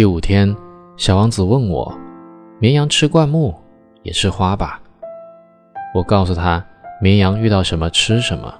[0.00, 0.56] 第五天，
[0.96, 1.94] 小王子问我
[2.58, 3.54] ：“绵羊吃灌木，
[4.02, 4.80] 也吃花吧？”
[5.94, 6.64] 我告诉他
[7.02, 8.50] ：“绵羊遇到什么吃什么。”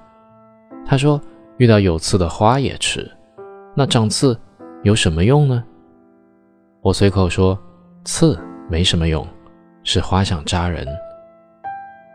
[0.84, 1.18] 他说
[1.56, 3.10] ：“遇到有刺的花也吃。
[3.74, 4.38] 那长刺
[4.82, 5.64] 有什么用呢？”
[6.84, 7.58] 我随口说
[8.04, 8.38] ：“刺
[8.68, 9.26] 没什么用，
[9.82, 10.86] 是花想扎人。”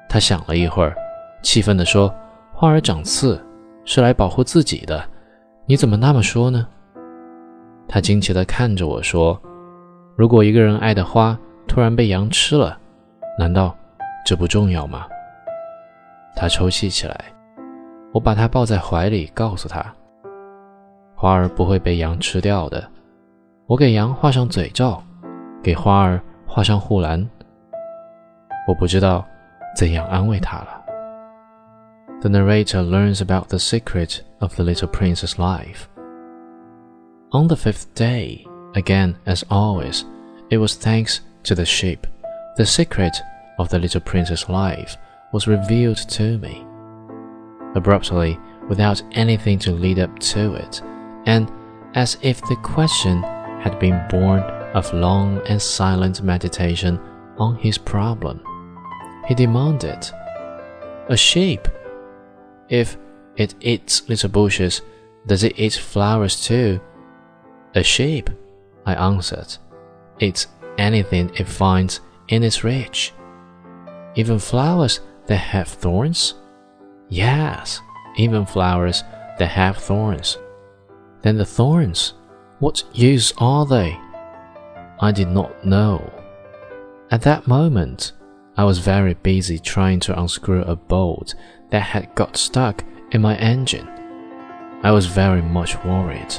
[0.08, 0.96] 他想了一会儿，
[1.42, 2.14] 气愤地说
[2.54, 3.44] ：“花儿长刺
[3.86, 5.04] 是来保护自己的，
[5.66, 6.68] 你怎么那么说呢？”
[7.88, 9.40] 他惊奇地看着我说
[10.16, 12.78] ：“如果一个人爱的花突然被羊吃了，
[13.38, 13.76] 难道
[14.26, 15.06] 这不重要吗？”
[16.36, 17.26] 他抽泣起来。
[18.12, 19.86] 我把他抱在怀里，告诉他
[21.16, 22.82] ：“花儿不会被羊吃掉的。
[23.68, 25.04] 我给羊画上嘴罩，
[25.62, 27.30] 给花儿画上护栏。
[28.68, 29.26] 我不知道
[29.76, 30.82] 怎样安慰他了。”
[32.22, 35.84] The narrator learns about the secret of the little prince's life.
[37.36, 40.06] On the fifth day, again as always,
[40.50, 42.08] it was thanks to the sheep.
[42.56, 43.14] The secret
[43.60, 44.96] of the little prince's life
[45.34, 46.66] was revealed to me.
[47.76, 50.82] Abruptly, without anything to lead up to it,
[51.26, 51.52] and
[51.94, 53.22] as if the question
[53.60, 54.40] had been born
[54.74, 56.98] of long and silent meditation
[57.38, 58.40] on his problem,
[59.28, 60.10] he demanded,
[61.10, 61.68] A sheep?
[62.70, 62.96] If
[63.36, 64.84] it eats little bushes,
[65.28, 66.80] does it eat flowers too?
[67.76, 68.30] A sheep,
[68.86, 69.58] I answered,
[70.20, 72.00] eats anything it finds
[72.30, 73.14] in its reach.
[74.16, 76.36] Even flowers that have thorns?
[77.10, 77.82] Yes,
[78.16, 79.04] even flowers
[79.38, 80.38] that have thorns.
[81.22, 82.14] Then the thorns,
[82.60, 84.00] what use are they?
[85.02, 86.14] I did not know.
[87.12, 88.14] At that moment,
[88.56, 91.36] I was very busy trying to unscrew a bolt
[91.72, 93.90] that had got stuck in my engine.
[94.82, 96.34] I was very much worried,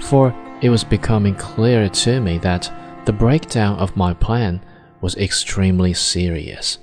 [0.00, 2.72] for it was becoming clear to me that
[3.04, 4.60] the breakdown of my plan
[5.00, 6.78] was extremely serious,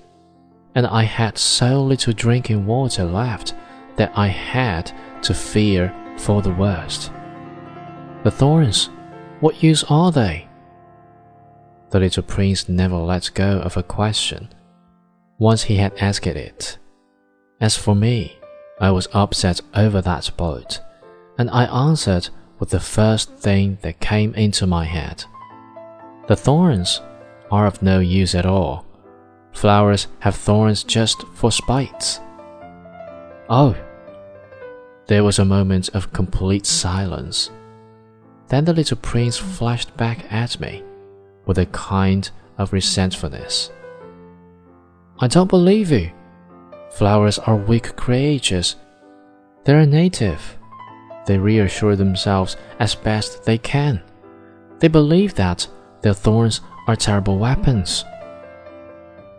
[0.73, 3.53] and I had so little drinking water left
[3.97, 4.91] that I had
[5.23, 7.11] to fear for the worst.
[8.23, 8.89] The thorns,
[9.39, 10.47] what use are they?
[11.89, 14.49] The little prince never let go of a question
[15.37, 16.77] once he had asked it.
[17.59, 18.37] As for me,
[18.79, 20.79] I was upset over that boat,
[21.37, 22.29] and I answered
[22.59, 25.23] with the first thing that came into my head.
[26.27, 27.01] The thorns
[27.51, 28.85] are of no use at all.
[29.53, 32.19] Flowers have thorns just for spite.
[33.49, 33.75] Oh!
[35.07, 37.51] There was a moment of complete silence.
[38.47, 40.83] Then the little prince flashed back at me
[41.45, 43.71] with a kind of resentfulness.
[45.19, 46.11] I don't believe you.
[46.91, 48.75] Flowers are weak creatures.
[49.63, 50.57] They're native.
[51.25, 54.01] They reassure themselves as best they can.
[54.79, 55.67] They believe that
[56.01, 58.03] their thorns are terrible weapons.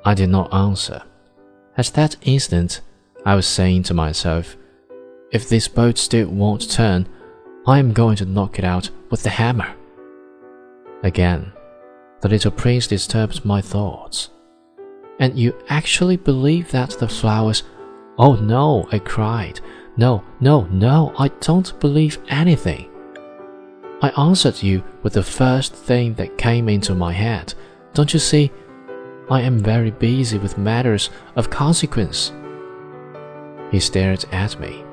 [0.05, 1.03] I did not answer.
[1.77, 2.81] At that instant,
[3.25, 4.57] I was saying to myself,
[5.33, 7.09] if this boat still won't turn,
[7.67, 9.75] I am going to knock it out with the hammer.
[11.03, 11.53] Again,
[12.21, 14.31] the little prince disturbed my thoughts.
[15.19, 17.63] And you actually believe that the flowers.
[18.19, 19.61] Oh no, I cried.
[19.99, 22.91] No, no, no, I don't believe anything.
[24.03, 27.55] I answered you with the first thing that came into my head.
[27.95, 28.53] Don't you see?
[29.31, 32.33] I am very busy with matters of consequence.
[33.71, 34.85] He stared at me,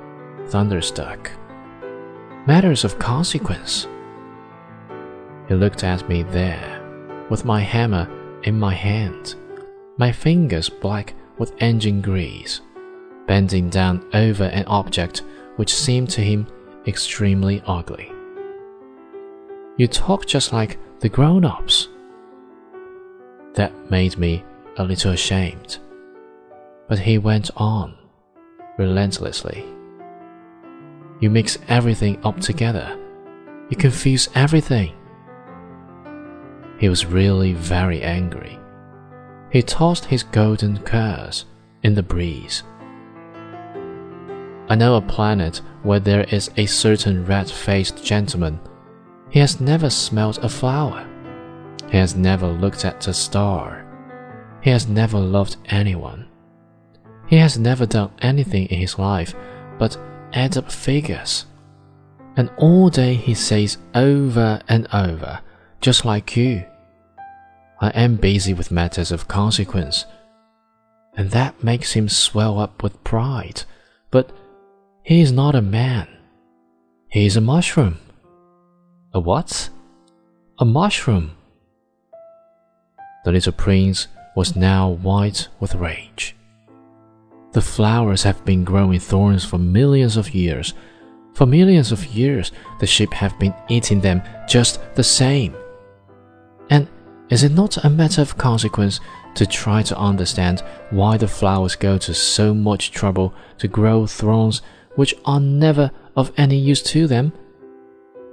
[0.47, 1.31] thunderstruck.
[2.47, 3.88] Matters of consequence?
[5.50, 6.81] He looked at me there,
[7.30, 8.09] with my hammer
[8.44, 9.36] in my hand,
[9.97, 12.62] my fingers black with engine grease
[13.28, 15.23] bending down over an object
[15.56, 16.47] which seemed to him
[16.88, 18.11] extremely ugly.
[19.78, 21.89] You talk just like the grown ups.
[23.56, 24.44] That made me
[24.78, 25.78] a little ashamed.
[26.88, 27.95] But he went on,
[28.77, 29.65] relentlessly.
[31.19, 33.00] You mix everything up together.
[33.69, 34.94] You confuse everything.
[36.77, 38.59] He was really very angry.
[39.51, 41.45] He tossed his golden curls
[41.83, 42.63] in the breeze.
[44.69, 48.60] I know a planet where there is a certain red faced gentleman.
[49.30, 51.07] He has never smelt a flower.
[51.89, 53.86] He has never looked at a star.
[54.62, 56.27] He has never loved anyone.
[57.27, 59.36] He has never done anything in his life
[59.77, 59.98] but
[60.33, 61.45] add up figures.
[62.36, 65.42] And all day he says over and over,
[65.81, 66.65] just like you,
[67.81, 70.06] I am busy with matters of consequence.
[71.15, 73.63] And that makes him swell up with pride.
[74.10, 74.31] But
[75.03, 76.07] he is not a man.
[77.09, 77.97] He is a mushroom.
[79.13, 79.69] A what?
[80.59, 81.31] a mushroom.
[83.25, 86.35] The little prince was now white with rage.
[87.51, 90.73] The flowers have been growing thorns for millions of years.
[91.33, 95.55] For millions of years, the sheep have been eating them just the same.
[96.69, 96.88] And
[97.29, 99.00] is it not a matter of consequence
[99.35, 100.61] to try to understand
[100.91, 104.61] why the flowers go to so much trouble to grow thorns
[104.95, 107.34] which are never of any use to them?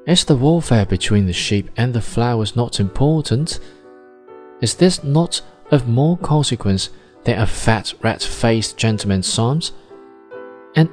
[0.06, 3.60] Is the warfare between the sheep and the flowers not important?
[4.60, 5.40] Is this not
[5.70, 6.90] of more consequence
[7.24, 9.72] than a fat rat faced gentleman's sons?
[10.74, 10.88] And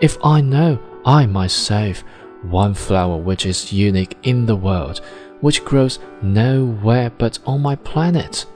[0.00, 2.04] if I know I myself
[2.42, 5.00] one flower which is unique in the world,
[5.40, 8.46] which grows nowhere but on my planet,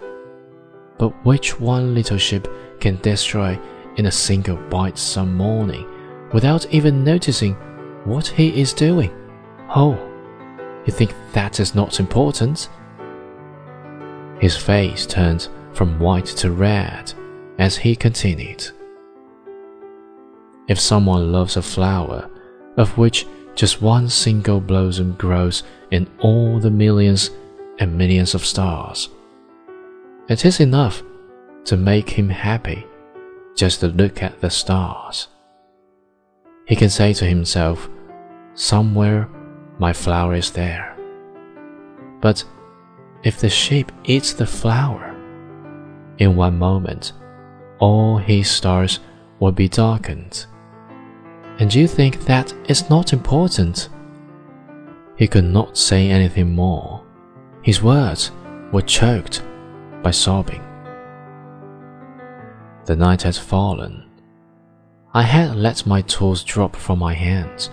[0.98, 2.46] but which one little sheep
[2.80, 3.58] can destroy
[3.96, 5.86] in a single bite some morning
[6.34, 7.54] without even noticing
[8.04, 9.12] what he is doing.
[9.74, 9.94] Oh,
[10.84, 12.68] you think that is not important?
[14.40, 17.14] His face turned from white to red
[17.58, 18.68] as he continued.
[20.66, 22.28] If someone loves a flower,
[22.76, 27.30] of which just one single blossom grows in all the millions
[27.78, 29.08] and millions of stars,
[30.28, 31.00] it is enough
[31.66, 32.84] to make him happy
[33.54, 35.28] just to look at the stars.
[36.66, 37.88] He can say to himself,
[38.54, 39.28] Somewhere
[39.78, 40.96] my flower is there.
[42.20, 42.44] But
[43.22, 45.14] if the sheep eats the flower,
[46.18, 47.12] in one moment,
[47.78, 49.00] all his stars
[49.40, 50.46] will be darkened.
[51.58, 53.88] And you think that is not important?
[55.16, 57.04] He could not say anything more.
[57.62, 58.32] His words
[58.72, 59.42] were choked
[60.02, 60.62] by sobbing.
[62.86, 64.03] The night had fallen.
[65.16, 67.70] I had let my tools drop from my hands.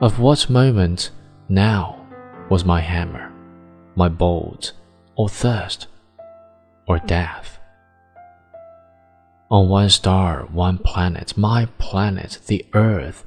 [0.00, 1.10] Of what moment
[1.48, 2.06] now
[2.50, 3.32] was my hammer,
[3.96, 4.74] my bolt,
[5.16, 5.88] or thirst,
[6.86, 7.58] or death?
[9.50, 13.24] On one star, one planet, my planet, the earth,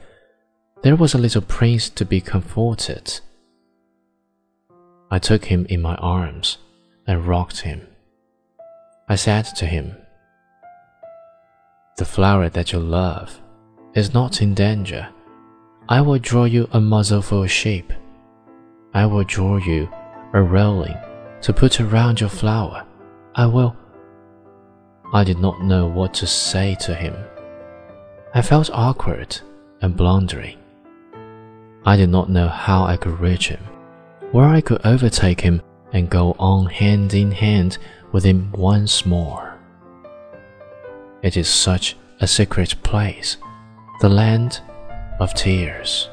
[0.81, 3.19] there was a little prince to be comforted.
[5.11, 6.57] I took him in my arms
[7.05, 7.85] and rocked him.
[9.09, 9.97] I said to him,
[12.01, 13.39] The flower that you love
[13.93, 15.07] is not in danger.
[15.87, 17.93] I will draw you a muzzle for a sheep.
[18.91, 19.87] I will draw you
[20.33, 20.97] a railing
[21.41, 22.87] to put around your flower.
[23.35, 23.75] I will.
[25.13, 27.13] I did not know what to say to him.
[28.33, 29.39] I felt awkward
[29.83, 30.57] and blundering.
[31.85, 33.63] I did not know how I could reach him,
[34.31, 35.61] where I could overtake him
[35.93, 37.77] and go on hand in hand
[38.11, 39.50] with him once more.
[41.23, 43.37] It is such a secret place,
[44.01, 44.59] the land
[45.19, 46.09] of tears.